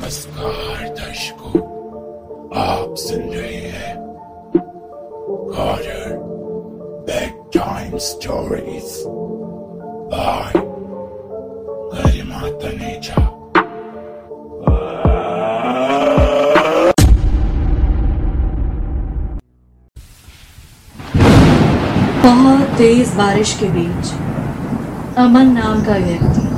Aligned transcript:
नमस्कार 0.00 0.88
दर्शकों, 0.98 1.60
आप 2.58 2.94
सुन 2.98 3.22
रहे 3.30 3.56
हैं 3.72 3.94
horror 5.56 6.14
bedtime 7.56 7.96
stories 7.98 8.94
by 10.12 10.52
Garima 11.92 12.40
Taneja 12.62 13.26
बहुत 22.24 22.66
तेज 22.78 23.14
बारिश 23.16 23.54
के 23.60 23.68
बीच, 23.68 24.12
अमन 25.18 25.52
नाम 25.58 25.84
का 25.84 25.96
व्यक्ति, 26.06 26.48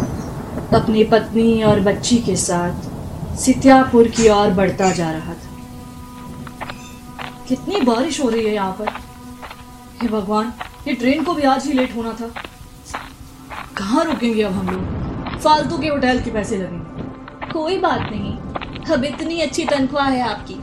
अपनी 0.77 1.05
पत्नी 1.13 1.63
और 1.63 1.81
बच्ची 1.91 2.19
के 2.23 2.37
साथ 2.37 2.91
सित्यापुर 3.37 4.09
की 4.09 4.29
ओर 4.29 4.51
बढ़ता 4.51 4.91
जा 4.93 5.11
रहा 5.11 5.35
था। 5.35 6.67
कितनी 7.49 7.81
बारिश 7.81 8.21
हो 8.21 8.29
रही 8.29 8.45
है 8.45 8.53
यहाँ 8.55 8.73
पर। 8.73 8.89
हे 10.03 10.09
भगवान, 10.09 10.53
ये 10.89 10.95
ट्रेन 10.95 11.25
को 11.25 11.35
भी 11.35 11.43
आज 11.43 11.67
ही 11.67 11.73
लेट 11.73 11.97
होना 11.97 12.13
था। 12.13 12.31
कहाँ 13.77 14.05
रुकेंगे 14.05 14.43
अब 14.43 14.53
हम 14.53 14.69
लोग? 14.69 15.41
फालतू 15.41 15.79
के 15.79 15.89
होटल 15.89 16.21
के 16.21 16.31
पैसे 16.31 16.57
लगेंगे। 16.57 17.51
कोई 17.53 17.79
बात 17.79 18.01
नहीं, 18.13 18.37
अब 18.87 19.05
इतनी 19.05 19.41
अच्छी 19.41 19.65
तनख्वाह 19.65 20.09
है 20.09 20.23
आपकी। 20.23 20.61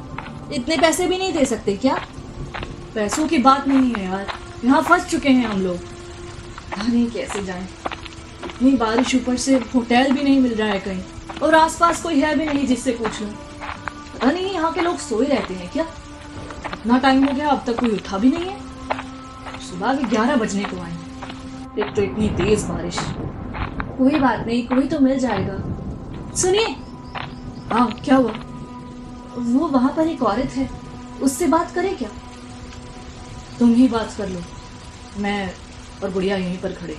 इतने 0.56 0.78
पैसे 0.78 1.08
भी 1.08 1.18
नहीं 1.18 1.34
दे 1.34 1.46
सकते 1.46 1.78
क्या? 1.78 1.96
पैसों 2.96 3.28
की 3.28 3.38
बात 3.38 3.68
नहीं 3.68 3.94
है 3.94 4.06
यार, 4.06 4.28
यहाँ 4.66 4.82
फंस 4.82 5.06
चुके 5.06 5.30
हैं 5.30 5.46
हम 5.46 5.62
लोग। 5.62 5.78
नहीं 6.80 7.10
कैसे 7.12 7.44
जाएँ। 7.44 7.68
इतनी 8.46 8.72
बारिश 8.72 9.16
ऊपर 9.16 9.38
से 9.38 9.56
होटल 9.76 10.12
भी 10.12 10.24
नहीं 10.24 10.40
मिल 10.40 10.54
रहा 10.54 10.68
है 10.68 10.80
कहीं। 10.80 11.04
और 11.44 11.56
आसपास 11.56 12.02
कोई 12.02 12.20
है 12.20 12.36
भी 12.36 12.46
नहीं 12.46 12.66
जिससे 12.68 12.92
पूछ। 12.92 13.22
पता 13.22 14.32
नहीं 14.32 14.52
यहाँ 14.54 14.72
के 14.74 14.82
लोग 14.82 14.98
सोए 15.00 15.26
रहते 15.26 15.54
हैं 15.54 15.70
क्या? 15.72 15.86
इतना 16.74 16.98
टाइम 16.98 17.26
हो 17.26 17.34
गया, 17.34 17.48
अब 17.48 17.64
तक 17.68 17.80
कोई 17.80 17.90
उठा 17.90 18.18
भी 18.18 18.30
नहीं 18.30 18.50
है। 18.50 19.60
सुबह 19.60 19.96
के 19.96 20.04
ग्यारह 20.04 20.36
बजने 20.36 20.64
को 20.64 20.82
आए। 20.82 20.94
एक 21.80 21.96
तो 21.96 22.02
इतनी 22.02 22.30
तेज 22.38 22.64
बारिश। 22.64 23.00
कोई 23.98 24.20
बात 24.20 24.46
नहीं, 24.48 24.68
कोई 24.68 24.88
तो 24.88 25.00
मिल 25.00 25.20
जाएगा। 25.20 26.36
सुनिए। 26.36 26.76
हाँ 27.72 27.90
क्या 28.06 28.16
हुआ? 28.16 28.34
वो 29.38 29.68
वहाँ 29.68 29.94
पर 29.98 30.08
एक 30.08 30.24
औरत 30.24 30.52
है। 30.52 30.70
उससे 31.22 31.48
बात 31.48 31.72
करें 31.72 31.96
क्या? 31.98 32.10
तुम 33.60 33.74
ही 33.74 33.88
बात 33.88 34.14
कर 34.18 34.30
लो। 34.30 34.42
मैं 35.18 35.54
और 36.04 36.10
बुढ़िया 36.10 36.38
यहीं 36.38 36.58
पर 36.58 36.74
खड़े 36.74 36.98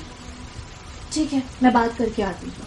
ठीक 1.12 1.33
है, 1.33 1.42
मैं 1.62 1.72
बात 1.72 1.97
करके 1.97 2.22
आती 2.22 2.47
हूँ। 2.47 2.67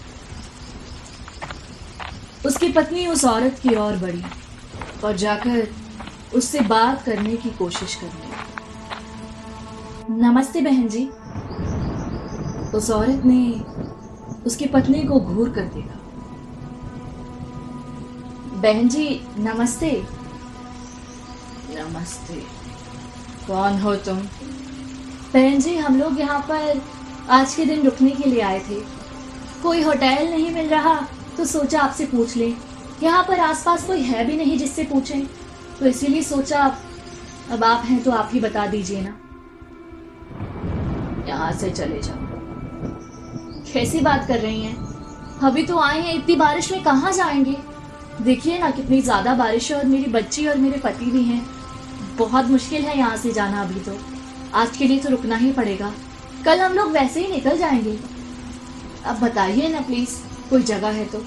उसकी 2.45 2.71
पत्नी 2.71 3.07
उस 3.07 3.25
औरत 3.25 3.59
की 3.63 3.75
ओर 3.75 3.95
बढ़ी 3.95 4.23
और 5.03 5.17
जाकर 5.17 5.67
उससे 6.35 6.59
बात 6.59 7.03
करने 7.03 7.37
की 7.37 7.49
कोशिश 7.49 7.95
करने। 7.95 8.31
नमस्ते 10.21 10.61
बहन 10.61 10.87
जी। 10.87 11.05
उस 12.77 12.91
औरत 12.91 13.21
ने 13.25 13.61
उसकी 14.45 14.65
पत्नी 14.65 15.03
को 15.03 15.19
घूर 15.19 15.49
कर 15.49 15.61
देखा। 15.61 15.99
बहन 18.61 18.89
जी 18.89 19.27
नमस्ते। 19.37 20.03
नमस्ते। 21.69 22.43
कौन 23.47 23.79
हो 23.79 23.95
तुम? 23.95 24.17
बहन 25.33 25.59
जी 25.59 25.77
हम 25.77 25.99
लोग 25.99 26.19
यहाँ 26.19 26.39
पर 26.39 26.81
आज 27.29 27.55
के 27.55 27.65
दिन 27.65 27.83
रुकने 27.83 28.11
के 28.11 28.29
लिए 28.29 28.41
आए 28.41 28.59
थे। 28.59 28.81
कोई 29.63 29.81
होटल 29.81 30.29
नहीं 30.29 30.51
मिल 30.51 30.69
रहा। 30.69 31.07
तो 31.37 31.45
सोचा 31.45 31.79
आपसे 31.81 32.05
पूछ 32.05 32.35
लें। 32.37 32.55
यहाँ 33.03 33.23
पर 33.23 33.39
आसपास 33.39 33.85
कोई 33.87 34.01
है 34.01 34.25
भी 34.25 34.35
नहीं 34.37 34.57
जिससे 34.57 34.83
पूछें। 34.83 35.25
तो 35.79 35.85
इसीलिए 35.85 36.21
सोचा 36.23 36.59
आप 36.59 36.81
अब 37.51 37.63
आप 37.63 37.85
हैं 37.85 38.01
तो 38.03 38.11
आप 38.11 38.29
ही 38.33 38.39
बता 38.39 38.65
दीजिए 38.67 39.01
ना। 39.01 39.15
यहाँ 41.27 41.51
से 41.51 41.69
चले 41.69 41.99
जाओ। 42.01 42.31
कैसी 43.73 43.99
बात 43.99 44.27
कर 44.27 44.39
रही 44.39 44.61
हैं? 44.61 44.75
अभी 45.43 45.63
तो 45.63 45.77
आए 45.79 45.99
हैं, 46.01 46.13
इतनी 46.15 46.35
बारिश 46.35 46.71
में 46.71 46.83
कहाँ 46.83 47.11
जाएँगे? 47.11 47.55
देखिए 48.21 48.57
ना, 48.59 48.69
कितनी 48.71 49.01
ज़्यादा 49.01 49.33
बारिश 49.35 49.71
है 49.71 49.77
और 49.77 49.85
मेरी 49.85 50.11
बच्ची 50.11 50.47
और 50.47 50.57
मेरे 50.57 50.77
पति 50.77 51.05
भी 51.05 51.23
हैं। 51.23 51.45
बहुत 52.17 52.45
मुश्किल 52.45 52.81
है 52.81 52.97
यहाँ 52.97 53.17
से 53.17 53.31
जाना 53.31 53.61
अभी 53.61 53.79
तो। 53.79 53.97
आज 54.53 54.77
के 54.77 54.87
लिए 54.87 54.99
तो 54.99 55.09
रुकना 55.09 55.35
ही 55.35 55.51
पड़ेगा। 55.51 55.91
कल 56.45 56.59
हम 56.59 56.73
लोग 56.73 56.91
वैसे 56.91 57.21
ही 57.21 57.31
निकल 57.31 57.57
जाएँगे। 57.57 57.97
अब 59.05 59.19
बताइए 59.19 59.67
ना 59.69 59.81
प्लीज़ 59.81 60.15
कोई 60.49 60.63
जगह 60.63 60.87
है 60.87 61.05
तो। 61.05 61.17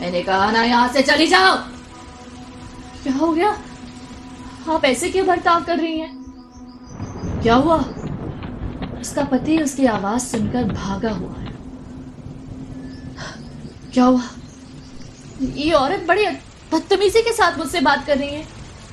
मैंने 0.00 0.22
कहा, 0.22 0.50
ना 0.50 0.62
यहाँ 0.62 0.88
से 0.88 1.02
चली 1.02 1.26
जाओ। 1.26 1.56
क्या 3.02 3.12
हो 3.12 3.32
गया? 3.32 3.58
आप 4.70 4.84
ऐसे 4.84 5.10
क्यों 5.10 5.26
बर्ताव 5.26 5.64
कर 5.64 5.78
रही 5.78 5.98
हैं? 5.98 6.18
क्या 7.42 7.54
हुआ? 7.54 7.76
उसका 9.00 9.24
पति 9.24 9.58
उसकी 9.58 9.86
आवाज़ 9.86 10.22
सुनकर 10.22 10.64
भागा 10.64 11.10
हुआ 11.10 11.34
है। 11.34 11.52
क्या 13.92 14.04
हुआ? 14.04 14.22
ये 15.42 15.72
औरत 15.72 16.04
बड़ी 16.08 16.26
बदतमीजी 16.72 17.22
के 17.22 17.32
साथ 17.32 17.58
मुझसे 17.58 17.80
बात 17.80 18.06
कर 18.06 18.18
रही 18.18 18.34
है। 18.34 18.46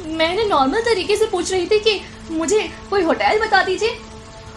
मैंने 0.08 0.44
नॉर्मल 0.44 0.82
तरीके 0.82 1.16
से 1.16 1.26
पूछ 1.26 1.52
रही 1.52 1.66
थी 1.66 1.80
कि 1.80 2.02
मुझे 2.32 2.72
कोई 2.90 3.04
होटल 3.04 3.48
बता 3.48 3.64
दीजिए। 3.64 3.98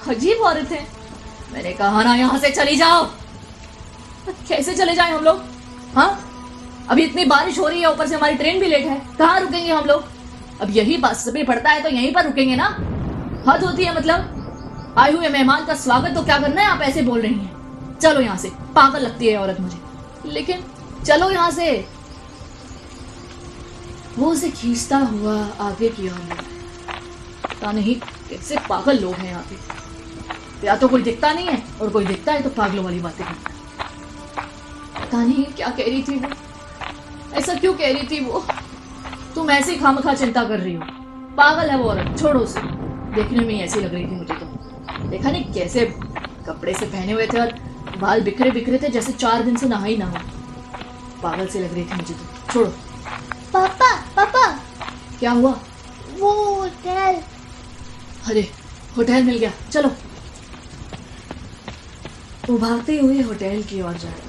अजीब 0.08 0.38
औरत 0.38 0.72
है। 0.72 0.86
मैंने 1.52 1.72
कहा, 1.72 2.02
ना 2.02 2.14
यहाँ 2.14 2.38
से 2.38 2.50
चली 2.50 2.76
जाओ। 2.76 3.10
कैसे 4.48 4.74
चले 4.74 4.94
जाएँ 4.94 5.12
हम 5.12 5.24
लोग? 5.24 5.42
हाँ? 5.94 6.24
अभी 6.90 7.04
इतनी 7.04 7.24
बारिश 7.24 7.58
हो 7.58 7.66
रही 7.68 7.80
है, 7.80 7.90
ऊपर 7.90 8.06
से 8.06 8.14
हमारी 8.14 8.34
ट्रेन 8.34 8.60
भी 8.60 8.66
लेट 8.66 8.86
है। 8.86 9.00
कहाँ 9.18 9.40
रुकेंगे 9.40 9.72
हम 9.72 9.84
लोग? 9.84 10.04
अब 10.60 10.70
यही 10.70 10.96
बस 10.96 11.24
में 11.34 11.44
पड़ता 11.46 11.70
है 11.70 11.82
तो 11.82 11.88
यहीं 11.88 12.12
पर 12.14 12.24
रुकेंगे 12.24 12.56
ना? 12.56 12.66
हद 13.48 13.64
होती 13.64 13.84
है 13.84 13.94
मतलब। 13.96 14.94
आए 14.98 15.12
हुए 15.12 15.28
मेहमान 15.28 15.66
का 15.66 15.74
स्वागत 15.74 16.14
तो 16.14 16.22
क्या 16.24 16.38
करना 16.38 16.60
है, 16.60 16.66
आप 16.66 16.80
ऐसे 16.82 17.02
बोल 17.02 17.20
रही 17.20 17.34
हैं। 17.34 17.98
चलो 17.98 18.20
यहाँ 18.20 18.36
से। 18.36 18.50
पागल 18.74 19.00
लगती 19.00 19.26
है 19.26 19.36
औरत 19.36 19.60
मुझे। 19.60 20.30
लेकिन 20.32 20.64
चलो 21.06 21.30
यहाँ 21.30 21.50
से। 21.50 21.70
वो 24.18 24.30
उसे 24.32 24.50
खींचता 24.50 24.98
हुआ 24.98 25.36
आगे 25.60 25.88
की 25.88 26.08
ओर 26.08 26.44
पता 27.44 27.72
नहीं 27.72 27.94
कैसे 28.30 28.56
पागल 28.68 28.98
लोग 28.98 29.14
हैं 29.14 29.30
यहाँ 29.30 29.42
पे। 29.42 30.66
या 30.66 30.76
तो 30.76 30.88
कोई 30.88 31.02
दिखता 31.02 31.32
नहीं 31.32 31.46
है 31.46 31.62
और 31.82 31.90
कोई 31.90 32.06
दिखता 32.06 32.32
है 32.32 32.42
तो 32.42 32.50
पागलों 32.50 32.84
वाली 32.84 33.00
बातें 33.00 33.26
करता 33.26 33.50
है। 33.50 33.57
पता 35.08 35.24
नहीं 35.24 35.44
क्या 35.44 35.68
कह 35.68 35.84
रही 35.84 36.02
थी 36.02 36.18
वो। 36.18 36.28
ऐसा 37.34 37.54
क्यों 37.54 37.74
कह 37.74 37.92
रही 37.92 38.02
थी 38.02 38.24
वो? 38.24 38.46
तुम 39.34 39.50
ऐसे 39.50 39.72
ही 39.72 39.78
खामखा 39.78 40.14
चिंता 40.14 40.44
कर 40.44 40.60
रही 40.60 40.74
हो। 40.74 40.82
पागल 41.36 41.70
है 41.70 41.78
वो 41.78 41.84
औरत 41.84 42.18
छोड़ो 42.18 42.40
उसे। 42.40 42.60
देखने 43.14 43.44
में 43.44 43.60
ऐसी 43.60 43.80
लग 43.80 43.94
रही 43.94 44.04
थी 44.04 44.10
मुझे 44.10 44.34
तो। 44.34 44.46
देखा 45.08 45.30
नहीं 45.30 45.52
कैसे 45.52 45.86
कपड़े 46.46 46.74
से 46.74 46.86
पहने 46.86 47.12
हुए 47.12 47.26
थे 47.26 47.40
और 47.40 47.52
बाल 47.98 48.20
बिखरे 48.20 48.50
बिखरे 48.50 48.78
थे 48.78 48.88
जैसे 48.88 49.12
चार 49.12 49.42
दिन 49.42 49.56
से 49.56 49.68
नहा 49.68 49.84
ही 49.84 49.96
ना 49.96 50.06
हो। 50.06 50.18
पागल 51.22 51.46
से 51.46 51.60
लग 51.60 51.74
रही 51.74 51.84
थी 51.84 51.94
मुझे 51.94 52.14
तो। 52.14 52.52
छोड़ो। 52.52 52.70
पापा 53.52 53.96
पापा। 54.16 54.60
क्या 55.18 55.30
हुआ? 55.30 55.60
वो 56.18 56.54
होटल। 56.54 57.20
अरे 58.26 58.50
होटल 58.96 59.22
मिल 59.22 59.38
गया। 59.38 59.52
चलो। 59.72 59.88
वो 62.50 62.58
भागते 62.58 62.98
हुए 62.98 63.22
होटल 63.22 63.62
की 63.62 63.82
ओर 63.82 63.92
जा 63.92 64.08
रहे। 64.08 64.27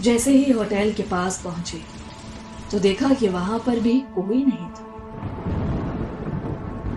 जैसे 0.00 0.32
ही 0.32 0.52
होटल 0.52 0.92
के 0.92 1.02
पास 1.02 1.40
पहुँचे 1.44 1.80
तो 2.70 2.78
देखा 2.78 3.08
कि 3.14 3.28
वहाँ 3.28 3.58
पर 3.58 3.80
भी 3.80 3.92
कोई 4.14 4.44
नहीं 4.44 4.66
था। 4.68 4.84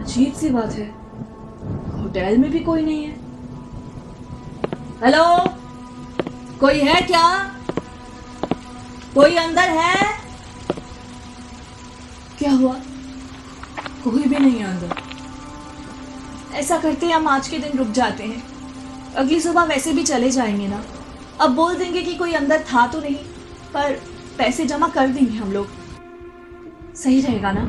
अजीब 0.01 0.33
सी 0.33 0.49
बात 0.49 0.71
है, 0.71 0.87
होटल 1.95 2.37
में 2.37 2.49
भी 2.51 2.59
कोई 2.59 2.81
नहीं 2.81 3.03
है। 3.05 3.15
हेलो? 5.03 5.25
कोई 6.59 6.79
है 6.79 7.01
क्या? 7.01 7.23
कोई 9.15 9.35
अंदर 9.35 9.69
है? 9.69 9.95
क्या 12.39 12.51
हुआ? 12.51 12.73
कोई 14.03 14.23
भी 14.23 14.37
नहीं 14.37 14.59
है 14.59 14.65
अंदर। 14.65 14.95
ऐसा 16.55 16.77
करते 16.77 17.05
हम 17.05 17.27
आज 17.27 17.47
के 17.47 17.57
दिन 17.57 17.77
रुक 17.77 17.87
जाते 17.91 18.23
हैं। 18.23 18.43
अगली 19.13 19.39
सुबह 19.41 19.63
वैसे 19.63 19.93
भी 19.93 20.03
चले 20.03 20.29
जाएँगे 20.31 20.67
ना? 20.67 20.83
अब 21.41 21.55
बोल 21.55 21.75
देंगे 21.75 22.01
कि 22.01 22.15
कोई 22.15 22.33
अंदर 22.33 22.61
था 22.61 22.87
तो 22.87 22.99
नहीं, 22.99 23.15
पर 23.73 24.01
पैसे 24.37 24.65
जमा 24.65 24.87
कर 24.87 25.07
देंगे 25.07 25.37
हम 25.37 25.51
लोग। 25.51 25.67
सही 26.95 27.21
रहेगा 27.21 27.51
ना? 27.51 27.61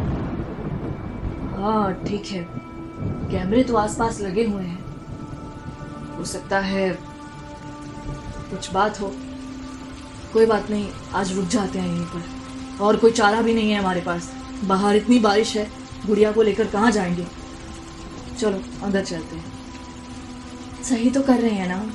हाँ 1.56 2.05
ठीक 2.05 2.26
है। 2.26 2.46
कैमरे 3.31 3.62
तो 3.62 3.76
आसपास 3.76 4.20
लगे 4.20 4.44
हुए 4.44 4.62
हैं। 4.62 4.84
हो 6.19 6.25
सकता 6.25 6.58
है 6.58 6.99
कुछ 8.50 8.72
बात 8.72 9.00
हो। 9.00 9.12
कोई 10.32 10.46
बात 10.46 10.70
नहीं, 10.70 10.90
आज 11.14 11.32
रुक 11.32 11.44
जाते 11.44 11.78
हैं 11.78 11.88
यहीं 11.88 12.06
पर। 12.06 12.23
और 12.81 12.96
कोई 12.96 13.11
चारा 13.11 13.43
भी 13.43 13.55
नहीं 13.55 13.70
है 13.70 13.78
हमारे 13.78 14.00
पास। 14.00 14.34
बाहर 14.64 14.96
इतनी 14.96 15.19
बारिश 15.19 15.56
है, 15.56 15.70
गुड़िया 16.06 16.32
को 16.32 16.43
लेकर 16.43 16.66
कहाँ 16.66 16.90
जाएँगे? 16.90 17.26
चलो, 18.40 18.61
अंदर 18.82 19.05
चलते 19.05 19.37
हैं। 19.37 19.52
सही 20.82 21.11
तो 21.11 21.23
कर 21.23 21.38
रहे 21.38 21.50
हैं 21.50 21.69
ना? 21.69 21.90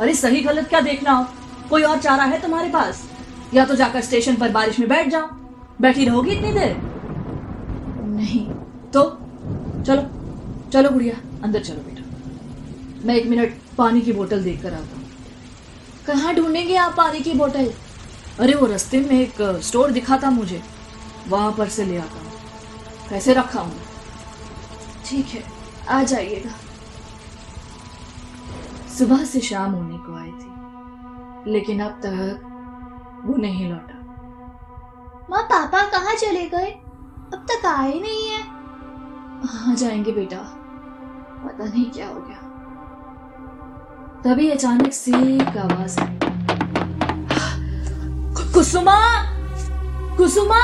अरे 0.00 0.14
सही 0.14 0.40
गलत 0.40 0.68
क्या 0.68 0.80
देखना 0.80 1.12
हो? 1.12 1.26
कोई 1.70 1.82
और 1.82 1.98
चारा 1.98 2.24
है 2.24 2.40
तुम्हारे 2.42 2.70
पास? 2.70 3.08
या 3.54 3.64
तो 3.64 3.74
जाकर 3.74 4.00
स्टेशन 4.00 4.36
पर 4.36 4.48
बारिश 4.48 4.78
में 4.78 4.88
बैठ 4.88 5.08
जाओ। 5.08 5.28
बैठी 5.80 6.04
रहोगी 6.04 6.30
इतनी 6.30 6.52
देर? 6.52 6.76
नहीं। 8.06 8.46
तो? 8.90 9.02
चलो। 9.82 10.02
चलो 10.70 10.90
गुड़िया 10.90 11.14
अंदर 11.42 11.60
चलो 11.60 11.76
बेटा। 11.76 12.02
मैं 13.06 13.14
एक 13.14 13.26
मिनट 13.26 13.54
पानी 13.78 14.00
की 14.00 14.12
बोतल 14.12 14.44
देख 14.44 14.62
कर 14.62 14.74
आता 14.74 14.96
हूँ। 14.96 15.04
कहाँ 16.06 16.34
ढूंढेंगे 16.34 16.76
आप 16.76 16.94
पानी 16.96 17.20
की 17.20 17.32
बोतल? 17.32 17.72
अरे 18.40 18.54
वो 18.54 18.66
रास्ते 18.66 19.00
में 19.00 19.20
एक 19.20 19.60
स्टोर 19.62 19.90
दिखा 19.90 20.18
था 20.18 20.30
मुझे। 20.30 20.62
वहाँ 21.28 21.52
पर 21.52 21.68
से 21.68 21.84
ले 21.84 21.96
आता 21.96 22.20
हूँ। 22.20 22.32
कैसे 23.10 23.34
रखा 23.34 23.60
हूँ। 23.60 23.80
ठीक 25.06 25.26
है 25.26 25.42
आ 25.88 26.02
जाइएगा। 26.02 26.50
सुबह 29.00 29.24
से 29.24 29.40
शाम 29.40 29.72
होने 29.72 29.98
को 29.98 30.14
आई 30.18 30.30
थी 30.30 31.52
लेकिन 31.52 31.80
अब 31.80 31.90
तक 31.90 33.22
वो 33.24 33.36
नहीं 33.36 33.70
लौटा। 33.70 33.94
माँ 35.30 35.42
पापा 35.42 35.82
कहाँ 35.90 36.14
चले 36.14 36.44
गए? 36.46 36.66
अब 37.34 37.46
तक 37.50 37.66
आए 37.66 38.00
नहीं 38.00 38.28
है। 38.28 38.40
आ 39.70 39.74
जाएँगे 39.74 40.12
बेटा? 40.12 40.36
पता 41.46 41.64
नहीं 41.64 41.90
क्या 41.90 42.08
हो 42.08 42.20
गया। 42.20 42.36
तभी 44.24 44.50
अचानक 44.50 44.92
से 44.92 45.12
एक 45.36 45.56
आवाज़ 45.56 46.00
आई। 46.00 46.18
कुसुमा! 48.54 48.96
कुसुमा! 50.16 50.62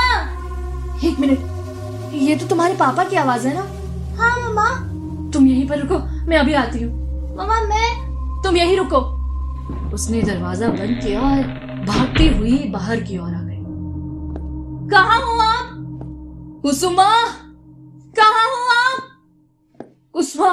एक 1.05 1.21
मिनट 1.21 2.13
ये 2.15 2.37
तो 2.37 2.47
तुम्हारे 2.47 2.75
पापा 2.75 3.05
की 3.05 3.17
आवाज़ 3.17 3.49
है 3.49 3.55
ना? 3.55 3.63
हाँ 4.23 4.49
मम्मा। 4.49 4.69
तुम 5.31 5.47
यहीं 5.47 5.69
पर 5.69 5.79
रुको 5.79 6.27
मैं 6.27 6.39
अभी 6.39 6.55
आती 6.55 6.83
हूँ। 6.83 6.93
मम्मा 7.37 7.61
मैं 7.61 8.06
तुम 8.45 8.57
यही 8.57 8.77
रुको। 8.77 9.01
उसने 9.95 10.23
दरवाज़ा 10.23 10.69
बंद 10.69 11.01
किया 11.03 11.21
और 11.21 11.43
भागती 11.87 12.27
हुई 12.29 12.59
बाहर 12.71 13.01
की 13.01 13.19
ओर 13.19 13.35
आ 13.35 13.43
गई। 13.43 13.61
कहा 14.91 15.17
हो 15.17 15.39
आप? 15.41 15.69
कुसुमा? 16.63 17.11
कहा 18.19 18.45
हो 18.45 18.59
आप? 18.75 18.99
कुसुमा? 20.15 20.51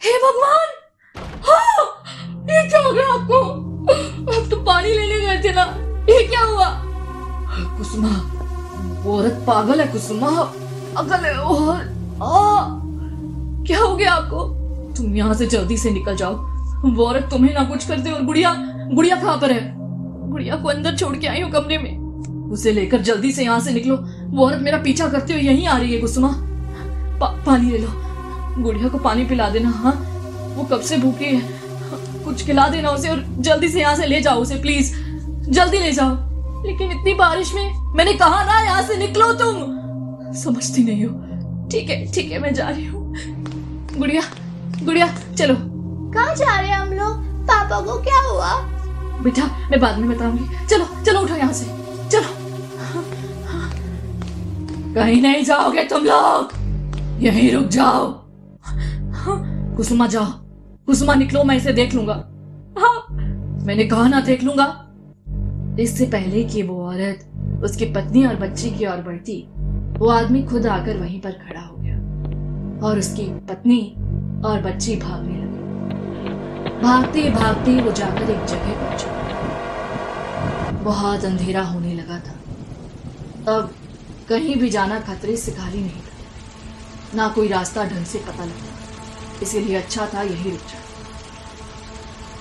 हे 0.00 0.12
भगवान! 0.24 0.68
ये 2.46 2.68
क्या 2.68 2.80
हो 2.80 2.92
गया 2.92 3.12
आपको? 3.12 3.38
आप 4.32 4.50
तो 4.50 4.56
पानी 4.64 4.88
लेने 4.88 5.20
गए 5.20 5.42
थे 5.44 5.52
ना। 5.54 5.64
ये 6.10 6.22
क्या 6.28 6.40
हुआ? 6.40 6.68
कुसुमा 7.78 8.08
वो 9.04 9.16
औरत 9.18 9.44
पागल 9.46 9.80
है 9.80 9.86
कुसुमा। 9.92 10.28
अगल 10.98 11.24
है 11.24 11.34
और 11.38 11.80
आ, 12.22 12.32
क्या 13.66 13.80
हो 13.80 13.94
गया 13.96 14.12
आपको? 14.14 14.44
तुम 14.96 15.14
यहाँ 15.16 15.34
से 15.34 15.46
जल्दी 15.46 15.76
से 15.76 15.90
निकल 15.90 16.16
जाओ। 16.16 16.34
वो 16.86 17.04
औरत 17.04 17.28
तुम्हें 17.30 17.52
ना 17.54 17.64
कुछ 17.64 17.86
कर 17.88 18.00
दे 18.00 18.10
और 18.10 18.24
गुड़िया 18.24 18.54
गुड़िया 18.92 19.16
कहाँ 19.16 19.36
पर 19.38 19.52
है? 19.52 19.72
गुड़िया 20.30 20.56
को 20.56 20.68
अंदर 20.68 20.96
छोड़ 20.96 21.16
के 21.16 21.26
आई 21.26 21.40
हूँ 21.40 21.50
कमरे 21.50 21.78
में। 21.78 22.50
उसे 22.52 22.72
लेकर 22.72 23.00
जल्दी 23.02 23.32
से 23.32 23.44
यहाँ 23.44 23.60
से 23.60 23.72
निकलो। 23.72 23.96
वो 24.30 24.46
औरत 24.46 24.60
मेरा 24.62 24.78
पीछा 24.78 25.08
करते 25.08 25.32
हुए 25.32 25.42
यहीं 25.42 25.66
आ 25.66 25.76
रही 25.78 25.94
है 25.94 26.00
कुसुमा। 26.00 26.28
पा, 27.20 27.26
पानी 27.46 27.70
ले 27.70 27.78
लो। 27.78 27.88
गुड़िया 28.62 28.88
को 28.88 28.98
पानी 28.98 29.24
पिला 29.24 29.48
देना 29.48 29.70
हाँ। 29.70 29.92
वो 30.56 30.64
कब 30.64 30.80
से 30.80 30.96
भूखी 30.96 31.24
है? 31.24 31.42
कुछ 32.24 32.44
खिला 32.46 32.68
देना 32.68 32.90
उसे 32.90 33.08
और 33.08 33.24
जल्दी 33.38 33.68
से 33.68 33.80
यहाँ 33.80 33.94
से 33.96 34.06
ले 34.06 34.20
जाओ 34.20 34.40
उसे 34.40 34.54
प्लीज़ 34.54 34.94
जल्दी 35.50 35.78
ले 35.78 35.92
जाओ। 35.92 36.14
लेकिन 36.66 36.90
इतनी 36.90 37.14
बारिश 37.14 37.54
में 37.54 37.94
मैंने 37.96 38.12
कहा 38.12 38.44
ना 38.44 38.60
यहाँ 38.60 38.82
से 38.82 38.96
निकलो 38.96 39.32
तुम। 39.32 40.32
समझती 40.34 40.84
नहीं 40.84 41.04
हो। 41.04 41.68
ठीक 41.68 41.90
है 41.90 42.04
ठीक 42.12 42.32
है 42.32 42.38
मैं 42.38 42.54
जा 42.54 42.68
रही 42.68 42.86
हूँ। 42.86 43.14
गुड़िया 43.98 44.22
गुड़िया 44.82 45.14
चलो। 45.36 45.73
कहाँ 46.14 46.34
जा 46.34 46.60
रहे 46.60 46.70
हैं 46.70 46.76
हम 46.76 46.92
लोग? 46.92 47.24
पापा 47.44 47.80
को 47.80 48.00
क्या 48.02 48.20
हुआ? 48.30 48.52
बेटा, 49.22 49.44
मैं 49.70 49.80
बाद 49.80 49.98
में 49.98 50.16
बताऊँगी। 50.16 50.66
चलो 50.66 51.04
चलो 51.04 51.20
उठो 51.20 51.34
यहाँ 51.34 51.52
से। 51.52 51.64
चलो। 52.10 52.44
कहीं 54.94 55.22
नहीं 55.22 55.44
जाओगे 55.44 55.84
तुम 55.84 56.04
लोग। 56.04 56.52
यहीं 57.22 57.52
रुक 57.52 57.66
जाओ। 57.66 58.24
कुसुमा 59.76 60.06
जाओ। 60.06 60.24
कुसुमा 60.86 61.14
निकलो, 61.14 61.44
मैं 61.44 61.56
इसे 61.56 61.72
देख 61.72 61.94
लूँगा। 61.94 62.14
मैंने 63.66 63.84
कहा 63.84 64.08
ना 64.08 64.20
देख 64.20 64.42
लूँगा। 64.44 64.80
इससे 65.80 66.06
पहले 66.06 66.44
कि 66.44 66.62
वो 66.62 66.86
औरत 66.88 67.26
उसकी 67.64 67.84
पत्नी 67.84 68.26
और 68.26 68.36
बच्ची 68.36 68.70
की 68.70 68.86
ओर 68.86 68.96
बढ़ती, 68.96 69.48
वो 69.98 70.08
आदमी 70.08 70.42
खुद 70.42 70.66
आकर 70.66 70.96
वहीं 70.96 71.20
पर 71.20 71.30
खड़ा 71.30 71.60
हो 71.60 71.76
गया। 71.78 71.96
और 72.88 72.98
उसकी 72.98 73.22
पत्नी 73.22 73.94
और 74.44 74.60
बच्ची 74.60 74.96
भागने 74.96 75.34
लगी 75.34 75.43
भागते 76.84 77.20
भागते 77.30 77.74
वो 77.80 77.92
जाकर 77.92 78.30
एक 78.30 78.44
जगह 78.46 78.74
पहुँचा। 78.80 79.12
बहुत 80.82 81.24
अंधेरा 81.24 81.62
होने 81.62 81.92
लगा 81.94 82.18
था। 82.18 82.34
अब 83.52 83.70
कहीं 84.28 84.56
भी 84.56 84.68
जाना 84.70 84.98
खतरे 85.00 85.36
से 85.36 85.52
खाली 85.52 85.80
नहीं 85.80 86.00
था। 86.00 87.16
ना 87.16 87.28
कोई 87.28 87.48
रास्ता 87.48 87.84
ढंग 87.84 88.04
से 88.04 88.18
पता 88.18 88.44
लगता 88.44 89.40
इसीलिए 89.42 89.76
अच्छा 89.76 90.06
था 90.14 90.22
यही 90.22 90.50
रुक 90.50 90.60
जाए 90.60 90.82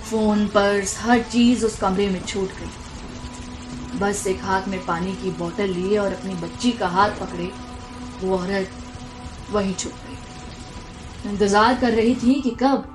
फ़ोन, 0.10 0.46
पर्स, 0.48 0.98
हर 1.01 1.22
चीज़ 1.22 1.66
उस 1.66 1.78
कमरे 1.80 2.07
में 2.10 2.22
छूट 2.22 2.50
गई। 2.60 4.00
बस 4.00 4.25
एक 4.28 4.44
हाथ 4.44 4.68
में 4.68 4.86
पानी 4.86 5.13
की 5.13 5.31
बोतल 5.38 5.69
लिए 5.69 5.98
और 5.98 6.13
अपनी 6.13 6.34
बच्ची 6.38 6.72
का 6.72 6.88
हाथ 6.88 7.10
पकड़े। 7.19 7.51
वो 8.22 8.38
औरत 8.38 8.69
वहीं 9.51 9.74
छुप 9.74 9.94
गई। 10.07 11.31
इंतज़ार 11.31 11.75
कर 11.75 11.92
रही 11.92 12.16
थी 12.16 12.42
कि 12.42 12.51
कब 12.62 12.93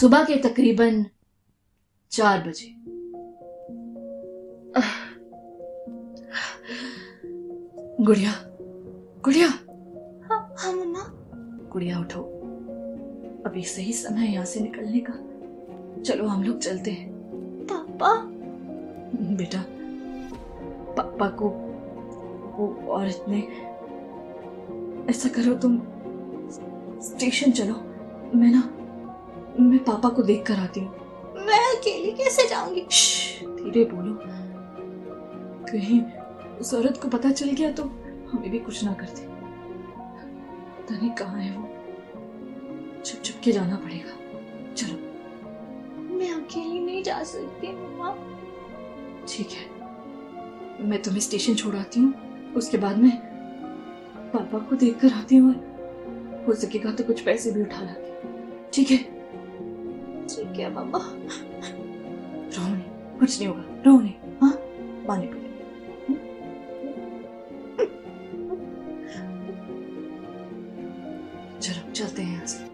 सुबह 0.00 0.24
के 0.24 0.36
तकरीबन 0.36 1.06
चार 2.10 2.48
बजे। 2.48 2.74
गुड़िया 8.04 8.32
गुड़िया। 9.24 9.48
हाँ 10.28 10.54
हाँ 10.58 10.72
मम्मा। 10.72 11.00
गुड़िया 11.72 12.00
उठो। 12.00 12.20
अभी 13.46 13.62
सही 13.62 13.92
समय 13.92 14.20
है 14.20 14.32
यहाँ 14.32 14.44
से 14.44 14.60
निकलने 14.60 15.00
का। 15.00 15.14
चलो 16.02 16.26
हम 16.26 16.42
लोग 16.42 16.58
चलते 16.58 16.90
हैं। 16.90 17.12
पापा। 17.72 18.14
बेटा 19.36 19.64
पापा 20.94 21.28
को 21.28 21.48
वो 22.56 22.92
औरत 22.92 23.24
ने 23.28 23.40
ऐसा 25.10 25.28
करो 25.28 25.54
तुम 25.54 25.82
स्टेशन 27.00 27.52
चलो। 27.52 27.74
मैं 28.38 28.50
ना 28.52 28.74
मैं 29.68 29.84
पापा 29.84 30.08
को 30.08 30.22
देख 30.22 30.46
कर 30.46 30.54
आती 30.54 30.80
हूँ। 30.80 30.90
मैं 31.46 31.58
अकेली 31.76 32.12
कैसे 32.12 32.48
जाऊँगी? 32.48 32.80
धीरे 33.62 33.84
बोलो। 33.84 34.18
कहीं 35.70 36.02
उस 36.58 36.74
औरत 36.74 36.98
को 37.02 37.08
पता 37.08 37.30
चल 37.30 37.50
गया 37.50 37.70
तो 37.72 37.82
हमें 38.32 38.50
भी 38.50 38.58
कुछ 38.58 38.84
ना 38.84 38.92
कर 38.92 39.06
दे। 39.06 39.26
पता 40.78 40.96
नहीं 40.96 41.10
कहाँ 41.10 41.40
है 41.40 41.56
वो? 41.56 41.68
छुप 43.04 43.22
छुप 43.24 43.40
के 43.44 43.52
जाना 43.52 43.76
पड़ेगा। 43.76 44.16
चलो। 44.74 44.96
मैं 46.16 46.30
अकेली 46.32 46.80
नहीं 46.80 47.02
जा 47.02 47.22
सकती 47.24 47.72
मम्मा। 47.72 48.14
ठीक 49.28 49.50
है। 49.50 50.86
मैं 50.88 51.02
तुम्हें 51.02 51.20
स्टेशन 51.20 51.54
छोड़ाती 51.54 52.00
हूँ। 52.00 52.52
उसके 52.56 52.78
बाद 52.78 52.98
में 52.98 53.10
पापा 54.32 54.58
को 54.58 54.76
देख 54.76 54.98
कर 55.00 55.12
आती 55.12 55.36
हूँ 55.36 55.54
हो 56.46 56.54
सकेगा 56.54 56.92
तो 56.92 57.04
कुछ 57.04 57.20
पैसे 57.20 57.50
भी 57.50 57.62
उठा 57.62 57.80
लाती 57.80 58.10
हूँ। 58.10 58.70
ठीक 58.72 58.90
है? 58.90 59.17
ठीक 60.28 60.58
है, 60.58 60.70
मम्मा। 60.74 60.98
रो 60.98 62.62
नहीं 62.68 63.18
कुछ 63.18 63.38
नहीं 63.38 63.48
होगा 63.48 63.82
रो 63.86 63.98
नहीं 64.00 64.14
हाँ? 64.42 64.52
पानी 65.06 65.26
पी 65.26 65.46
चलो, 71.60 71.92
चलते 71.92 72.22
हैं 72.22 72.32
यहाँ 72.32 72.46
से। 72.46 72.64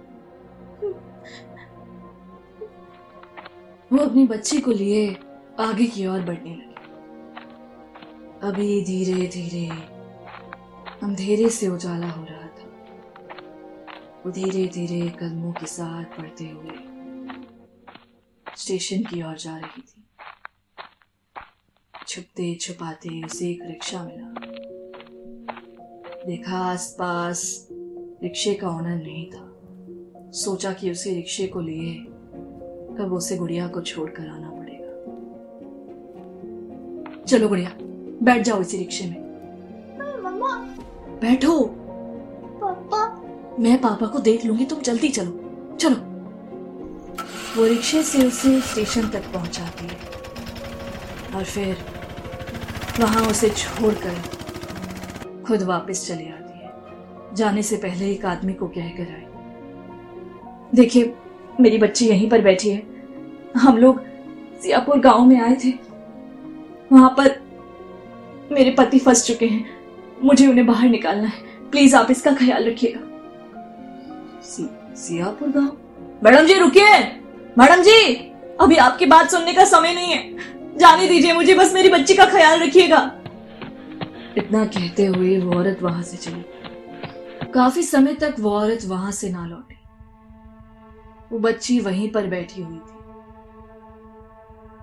वो 3.93 3.99
अपनी 3.99 4.27
बच्ची 4.27 4.61
को 4.61 4.71
लिए 4.71 5.17
आगे 5.61 5.87
की 5.87 6.07
ओर 6.07 6.21
बढ़ने 6.21 6.55
लगी। 6.55 6.75
अभी 8.43 8.85
धीरे 8.85 9.27
धीरे 9.27 9.67
अंधेरे 11.03 11.49
से 11.49 11.69
उजाला 11.69 12.07
हो 12.07 12.25
रहा 12.25 12.47
था। 12.49 12.65
वो 14.27 14.31
धीरे 14.31 14.67
धीरे 14.69 15.09
कदमों 15.11 15.53
के 15.53 15.67
साथ 15.67 16.21
बढ़ते 16.21 16.49
हुए 16.49 16.84
स्टेशन 18.57 19.03
की 19.03 19.23
ओर 19.23 19.37
जा 19.37 19.57
रही 19.57 19.83
थी। 19.83 20.05
छुपते 22.09 22.55
छुपाते 22.55 23.27
उसे 23.27 23.51
एक 23.51 23.59
रिक्शा 23.63 24.05
मिला। 24.05 24.35
देखा 26.27 26.59
आसपास 26.59 27.69
रिक्शे 28.23 28.55
का 28.55 28.69
ऑनर 28.69 28.97
नहीं 28.97 29.31
था। 29.31 29.51
सोचा 30.33 30.73
कि 30.73 30.91
उसे 30.91 31.15
रिक्शे 31.15 31.47
को 31.47 31.61
लिए 31.61 31.95
कब 32.99 33.13
उसे 33.13 33.37
गुड़िया 33.37 33.69
को 33.69 33.81
छोड़कर 33.81 34.27
आना 34.27 34.51
पड़ेगा। 34.51 34.95
चलो 37.25 37.49
गुड़िया 37.49 37.71
बैठ 38.23 38.43
जाओ 38.43 38.61
इसी 38.61 38.77
रिक्शे 38.77 39.07
में। 39.07 39.21
मम्मा। 40.23 40.57
बैठो। 41.21 41.69
पापा। 42.61 43.23
मैं 43.59 43.81
पापा 43.81 44.07
को 44.07 44.19
देख 44.19 44.45
लूँगी 44.45 44.65
तुम 44.65 44.81
जल्दी 44.81 45.09
चलो। 45.09 45.31
चलो। 45.77 46.14
वो 47.57 47.65
रिक्शे 47.65 48.03
से 48.03 48.27
उसे 48.27 48.61
स्टेशन 48.61 49.09
तक 49.09 49.23
पहुंचाती 49.35 49.87
है। 49.87 49.97
और 51.37 51.45
फिर 51.45 51.77
वहाँ 53.01 53.23
उसे 53.23 53.51
छोड़कर 53.51 54.15
खुद 55.47 55.63
वापस 55.63 56.09
चली 56.09 56.29
आती 56.29 56.59
है। 56.59 56.71
जाने 57.35 57.63
से 57.63 57.77
पहले 57.77 58.11
एक 58.13 58.27
आदमी 58.27 58.53
को 58.53 58.67
कहकर 58.67 59.03
आई 59.03 59.25
देखिए, 60.75 61.15
मेरी 61.61 61.79
बच्ची 61.79 62.09
यहीं 62.09 62.31
पर 62.31 62.41
बैठी 62.41 62.71
है। 62.71 62.83
हम 63.57 63.79
लोग 63.79 64.01
सियापुर 64.63 64.99
गाँव 64.99 65.25
में 65.25 65.41
आए 65.41 65.57
थे। 65.65 65.73
वहाँ 66.93 67.11
पर 67.11 67.41
मेरे 68.53 68.71
पति 68.71 68.99
फंस 68.99 69.27
चुके 69.27 69.47
हैं। 69.47 69.71
मुझे 70.23 70.47
उन्हें 70.47 70.67
बाहर 70.67 70.89
निकालना 70.89 71.27
है। 71.27 71.71
प्लीज़ 71.71 71.97
आप 71.97 72.11
इसका 72.11 72.35
ख्याल 72.35 72.65
रखिएगा। 72.65 73.01
सियापुर 74.95 75.49
गाँव? 75.49 75.77
मैडम 76.25 76.47
जी, 76.47 76.55
रुकिए! 76.55 77.21
मैडम 77.59 77.83
जी 77.83 78.15
अभी 78.61 78.77
आपकी 78.77 79.07
बात 79.07 79.31
सुनने 79.31 79.53
का 79.53 79.65
समय 79.65 79.95
नहीं 79.95 80.13
है। 80.13 80.79
जाने 80.79 81.09
दीजिए 81.09 81.33
मुझे 81.33 81.55
बस 81.55 81.75
मेरी 81.75 81.89
बच्ची 81.89 82.15
का 82.15 82.25
ख्याल 82.25 82.63
रखिएगा। 82.63 82.99
इतना 84.39 84.65
कहते 84.65 85.07
हुए 85.07 85.41
वो 85.41 85.59
औरत 85.59 85.79
वहाँ 85.83 86.03
से 86.03 86.17
चली। 86.17 86.45
काफ़ी 87.53 87.83
समय 87.83 88.15
तक 88.15 88.35
वो 88.41 88.51
औरत 88.51 88.79
वहाँ 88.85 89.13
से 89.13 89.31
ना 89.31 89.47
लौटी। 89.47 89.79
वो 91.33 91.39
बच्ची 91.39 91.81
वहीं 91.81 92.11
पर 92.11 92.27
बैठी 92.27 92.63
हुई 92.63 92.77
थी। 92.77 92.99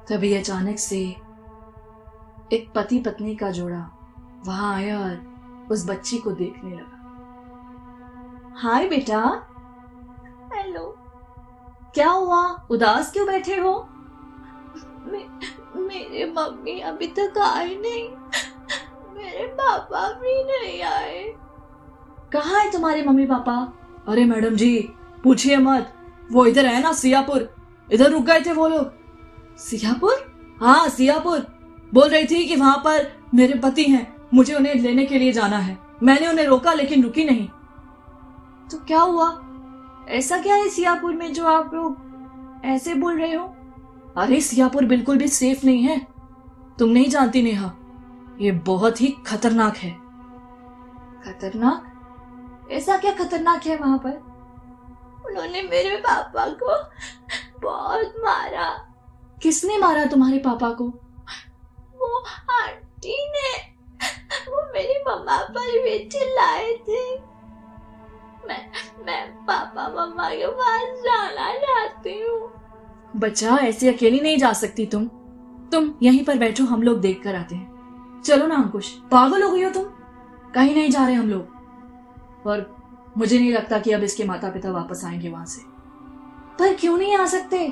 तभी 0.10 0.34
अचानक 0.36 0.80
से 0.80 1.00
एक 2.54 2.72
पति 2.76 3.00
पत्नी 3.00 3.36
का 3.36 3.52
जोड़ा 3.52 3.90
वहाँ 4.46 4.76
आया 4.76 5.00
और 5.00 5.68
उस 5.72 5.90
बच्ची 5.90 6.18
को 6.18 6.32
देखने 6.32 6.72
लगा। 6.72 6.98
हाय 8.58 8.88
बेटा। 8.88 9.48
हेलो। 10.54 11.01
क्या 11.94 12.10
हुआ? 12.10 12.68
उदास 12.70 13.12
क्यों 13.12 13.28
बैठे 13.28 13.56
हो? 13.56 13.90
मे, 15.06 15.26
मेरे 15.76 16.34
मम्मी 16.38 16.80
अभी 16.80 17.08
तक 17.08 17.38
आए 17.38 17.76
नहीं। 17.76 18.10
मेरे 19.16 19.48
पापा 19.48 20.12
भी 20.12 20.44
नहीं 20.44 20.84
आए। 20.84 21.34
कहा 22.34 22.60
है 22.60 22.72
तुम्हारे 22.72 23.04
मम्मी 23.04 23.26
पापा? 23.26 23.74
अरे 24.08 24.26
मैडम 24.26 24.56
जी 24.56 24.94
पूछिए 25.24 25.58
मत। 25.58 25.94
वो 26.32 26.46
इधर 26.46 26.66
है 26.66 26.84
ना 26.84 26.94
सियापुर। 26.94 27.56
इधर 27.92 28.12
रुक 28.12 28.24
गए 28.24 28.42
थे 28.42 28.54
वो 28.54 28.68
लोग। 28.68 28.94
सियापुर? 29.58 30.36
हाँ 30.60 30.90
सियापुर। 30.90 31.40
बोल 31.94 32.10
रही 32.10 32.24
थी 32.24 32.46
कि 32.46 32.56
वहाँ 32.56 32.78
पर 32.78 33.22
मेरे 33.36 33.54
पति 33.54 33.84
हैं। 33.84 34.16
मुझे 34.34 34.56
उन्हें 34.56 34.76
लेने 34.76 35.06
के 35.06 35.20
लिए 35.20 35.32
जाना 35.32 35.58
है। 35.58 35.80
मैंने 36.04 36.28
उन्हें 36.28 36.46
रोका 36.46 36.74
लेकिन 36.74 37.04
रुकी 37.04 37.24
नहीं। 37.24 37.48
तो 38.72 38.86
क्या 38.86 39.02
हुआ? 39.02 39.48
ऐसा 40.12 40.38
क्या 40.38 40.56
है 40.56 40.70
सियापुर 40.70 41.14
में 41.14 41.34
जो 41.34 41.48
आप 41.48 41.74
लोग 41.74 42.12
ऐसे 42.66 42.96
बोल 42.96 43.20
रहे 43.20 43.34
हो? 43.34 43.56
अरे, 44.18 44.42
सियापुर 44.42 44.86
बिल्कुल 44.86 45.18
भी 45.18 45.28
सेफ़ 45.28 45.66
नहीं 45.66 45.84
है। 45.84 46.08
तुम 46.80 46.90
नहीं 46.90 47.10
जानती 47.10 47.42
नेहा, 47.42 47.74
ये 48.40 48.52
बहुत 48.52 49.02
ही 49.02 49.08
खतरनाक 49.28 49.78
है। 49.78 49.92
खतरनाक? 51.24 51.88
ऐसा 52.72 52.98
क्या 52.98 53.12
खतरनाक 53.12 53.66
है 53.66 53.78
वहाँ 53.78 53.98
पर? 53.98 54.12
उन्होंने 55.26 55.62
मेरे 55.62 55.98
पापा 55.98 56.46
को 56.64 56.84
बहुत 57.62 58.14
मारा। 58.20 58.94
किसने 59.42 59.78
मारा 59.78 60.06
तुम्हारे 60.06 60.38
पापा 60.38 60.70
को? 60.70 60.84
वो 62.00 62.26
आंटी 62.64 63.32
ने। 63.32 63.58
वो 64.42 64.74
मेरी 64.74 65.04
मम्मा 65.08 65.38
पर 65.38 65.84
भी 65.84 66.10
चिल्लाए 66.10 66.74
थे। 66.74 67.31
मैं 68.52 69.06
मैं 69.06 69.32
पापा, 69.46 69.88
मम्मा 69.88 70.30
के 70.30 70.48
पास 70.48 70.82
जाना 70.82 71.54
चाहती 71.54 72.22
हूँ। 72.22 72.52
बच्चा, 73.16 73.56
ऐसे 73.56 73.94
अकेली 73.94 74.20
नहीं 74.20 74.38
जा 74.38 74.54
सकती 74.54 74.86
तुम। 74.86 75.06
तुम 75.72 75.94
यहीं 76.04 76.26
पर 76.26 76.38
बैठो, 76.38 76.64
हम 76.64 76.84
लोग 76.84 77.02
देख 77.02 77.22
कर 77.24 77.36
आते 77.36 77.56
हैं। 77.56 77.72
चलो 78.26 78.48
ना 78.48 78.56
अंकुश, 78.56 78.94
पागल 79.12 79.44
हो 79.44 79.50
गई 79.50 79.64
हो 79.64 79.72
तुम? 79.72 79.84
कहीं 80.52 80.76
नहीं 80.76 80.90
जा 80.90 81.06
रहे 81.06 81.16
हम 81.16 81.30
लोग। 81.30 81.42
और 82.48 82.76
मुझे 83.18 83.40
नहीं 83.40 83.54
लगता 83.54 83.80
कि 83.80 83.92
अब 83.92 84.04
इसके 84.04 84.24
माता 84.24 84.50
पिता 84.50 84.72
वापस 84.72 85.06
आएँगे 85.06 85.30
वहाँ 85.30 85.46
से। 85.46 85.62
पर 86.60 86.76
क्यों 86.76 86.98
नहीं 86.98 87.18
आ 87.18 87.26
सकते? 87.26 87.68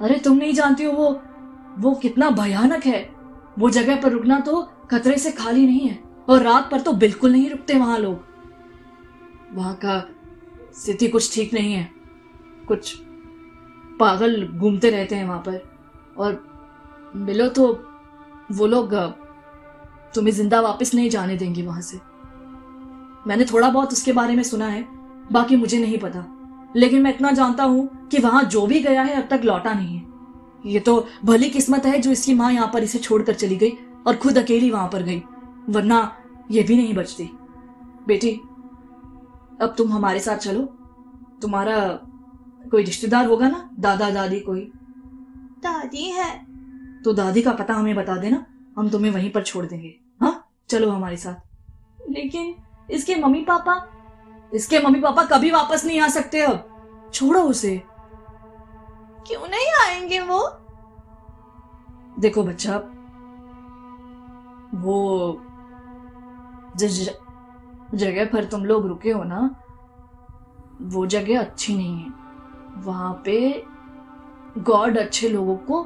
अरे, 0.00 0.18
तुम 0.18 0.36
नहीं 0.36 0.52
जानती 0.52 0.84
हो 0.84 0.92
वो 0.92 1.22
वो 1.78 1.94
कितना 1.94 2.30
भयानक 2.30 2.84
है। 2.86 3.14
वो 3.58 3.70
जगह 3.70 4.00
पर 4.00 4.08
रुकना 4.08 4.40
तो 4.40 4.68
खतरे 4.90 5.18
से 5.18 5.32
खाली 5.32 5.66
नहीं 5.66 5.80
है। 5.80 6.04
और 6.28 6.42
रात 6.42 6.70
पर 6.70 6.80
तो 6.80 6.92
बिल्कुल 6.92 7.32
नहीं 7.32 7.50
रुकते 7.50 7.74
वहाँ 7.74 7.98
लोग। 7.98 8.27
वहाँ 9.54 9.74
का 9.84 10.02
स्थिति 10.74 11.08
कुछ 11.08 11.34
ठीक 11.34 11.54
नहीं 11.54 11.72
है। 11.72 11.88
कुछ 12.68 12.94
पागल 14.00 14.46
घूमते 14.48 14.90
रहते 14.90 15.16
हैं 15.16 15.24
वहाँ 15.24 15.40
पर। 15.40 15.62
और 16.16 17.12
मिलो 17.16 17.48
तो 17.50 17.66
वो 18.52 18.66
लोग 18.66 18.94
तुम्हें 20.14 20.32
ज़िंदा 20.34 20.60
वापस 20.60 20.94
नहीं 20.94 21.10
जाने 21.10 21.36
देंगे 21.36 21.62
वहाँ 21.62 21.80
से। 21.80 21.96
मैंने 23.26 23.44
थोड़ा 23.44 23.68
बहुत 23.70 23.92
उसके 23.92 24.12
बारे 24.12 24.34
में 24.34 24.42
सुना 24.42 24.66
है, 24.66 24.86
बाकी 25.32 25.56
मुझे 25.56 25.78
नहीं 25.78 25.98
पता। 25.98 26.24
लेकिन 26.76 27.02
मैं 27.02 27.14
इतना 27.14 27.30
जानता 27.30 27.64
हूँ 27.64 28.08
कि 28.10 28.18
वहाँ 28.18 28.42
जो 28.44 28.66
भी 28.66 28.80
गया 28.82 29.02
है 29.02 29.14
अब 29.14 29.28
तक 29.30 29.44
लौटा 29.44 29.72
नहीं 29.74 29.96
है। 29.96 30.06
ये 30.64 30.80
तो 30.80 31.06
भली 31.24 31.48
किस्मत 31.50 31.86
है 31.86 31.98
जो 32.00 32.10
इसकी 32.10 32.34
माँ 32.34 32.52
यहाँ 32.52 32.70
पर 32.72 32.82
इसे 32.82 32.98
छोड़कर 32.98 33.34
चली 33.34 33.56
गई 33.56 33.72
और 34.06 34.16
खुद 34.16 34.38
अकेली 34.38 34.70
वहाँ 34.70 34.88
पर 34.88 35.02
गई, 35.02 35.22
वरना 35.68 36.00
ये 36.50 36.62
भी 36.62 36.76
नहीं 36.76 36.94
बचती। 36.94 37.30
बेटी 38.06 38.40
अब 39.62 39.74
तुम 39.78 39.92
हमारे 39.92 40.20
साथ 40.20 40.36
चलो। 40.36 40.62
तुम्हारा 41.42 41.88
कोई 42.70 42.84
रिश्तेदार 42.84 43.26
होगा 43.26 43.48
ना? 43.48 43.70
दादा 43.78 44.10
दादी 44.10 44.40
कोई। 44.40 44.72
दादी 45.58 46.10
है। 46.10 46.46
तो 47.02 47.12
दादी 47.12 47.42
का 47.42 47.52
पता 47.52 47.74
हमें 47.74 47.96
बता 47.96 48.16
देना। 48.16 48.46
हम 48.78 48.88
तुम्हें 48.88 49.12
वहीं 49.12 49.30
पर 49.30 49.42
छोड़ 49.42 49.66
देंगे। 49.66 50.00
हाँ? 50.20 50.48
चलो 50.68 50.90
हमारे 50.90 51.16
साथ। 51.16 51.34
लेकिन 52.10 52.54
इसके 52.90 53.16
मम्मी 53.16 53.40
पापा? 53.40 53.92
इसके 54.54 54.78
मम्मी 54.78 55.00
पापा 55.00 55.24
कभी 55.24 55.50
वापस 55.50 55.84
नहीं 55.84 56.00
आ 56.00 56.08
सकते 56.08 56.40
अब। 56.40 56.68
छोड़ो 57.14 57.40
उसे। 57.40 57.82
क्यों 59.26 59.48
नहीं 59.48 59.86
आएँगे 59.86 60.20
वो? 60.20 60.48
देखो 62.18 62.42
बच्चा 62.42 62.76
वो 64.74 65.32
जिस 66.76 67.08
जगह 67.94 68.24
पर 68.24 68.44
तुम 68.44 68.64
लोग 68.64 68.86
रुके 68.86 69.10
हो 69.10 69.22
ना, 69.24 69.56
वो 70.82 71.06
जगह 71.06 71.40
अच्छी 71.40 71.76
नहीं 71.76 71.98
है। 71.98 72.12
वहाँ 72.82 73.22
पे 73.24 73.64
गॉड 74.58 74.98
अच्छे 74.98 75.28
लोगों 75.28 75.56
को 75.56 75.82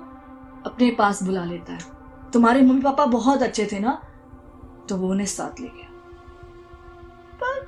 अपने 0.66 0.90
पास 0.90 1.23
बुला 1.23 1.44
लेता 1.44 1.73
है। 1.73 1.80
तुम्हारे 2.32 2.62
मम्मी 2.62 2.80
पापा 2.80 3.06
बहुत 3.06 3.42
अच्छे 3.42 3.68
थे 3.73 3.78
ना 3.78 4.02
तो 4.88 4.97
वो 4.97 5.11
उन्हें 5.11 5.26
साथ 5.26 5.61
ले 5.61 5.68
गया। 5.68 5.88
पर 7.42 7.66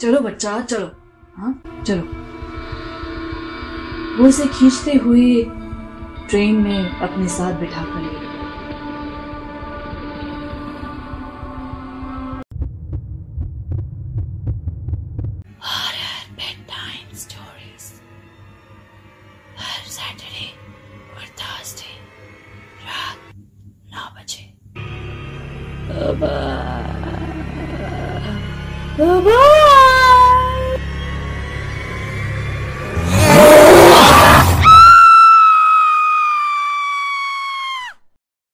चलो 0.00 0.20
बच्चा, 0.20 0.60
चलो 0.60 0.90
हाँ 1.36 1.82
चलो। 1.86 2.02
वो 4.16 4.28
इसे 4.28 4.46
खींचते 4.46 4.92
हुए 4.92 5.44
ट्रेन 6.28 6.56
में 6.56 6.90
अपने 6.90 7.28
साथ 7.28 7.60
बिठा 7.60 7.84
कर 7.84 8.00